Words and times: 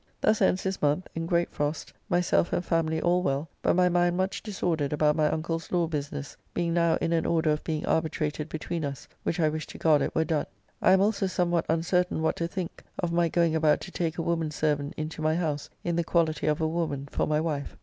Thus 0.19 0.41
ends 0.41 0.63
this 0.63 0.81
month; 0.81 1.07
in 1.13 1.27
great 1.27 1.51
frost; 1.51 1.93
myself 2.09 2.51
and 2.53 2.65
family 2.65 2.99
all 2.99 3.21
well, 3.21 3.47
but 3.61 3.75
my 3.75 3.87
mind 3.87 4.17
much 4.17 4.41
disordered 4.41 4.91
about 4.93 5.15
my 5.15 5.29
uncle's 5.29 5.71
law 5.71 5.85
business, 5.85 6.35
being 6.55 6.73
now 6.73 6.95
in 6.95 7.13
an 7.13 7.27
order 7.27 7.51
of 7.51 7.63
being 7.63 7.85
arbitrated 7.85 8.49
between 8.49 8.83
us, 8.83 9.07
which 9.21 9.39
I 9.39 9.47
wish 9.47 9.67
to 9.67 9.77
God 9.77 10.01
it 10.01 10.15
were 10.15 10.25
done. 10.25 10.47
I 10.81 10.93
am 10.93 11.01
also 11.01 11.27
somewhat 11.27 11.67
uncertain 11.69 12.23
what 12.23 12.37
to 12.37 12.47
think 12.47 12.83
of 12.97 13.11
my 13.11 13.29
going 13.29 13.55
about 13.55 13.79
to 13.81 13.91
take 13.91 14.17
a 14.17 14.23
woman 14.23 14.49
servant 14.49 14.95
into 14.97 15.21
my 15.21 15.35
house, 15.35 15.69
in 15.83 15.95
the 15.97 16.03
quality 16.03 16.47
of 16.47 16.61
a 16.61 16.67
woman 16.67 17.07
for 17.11 17.27
my 17.27 17.39
wife. 17.39 17.77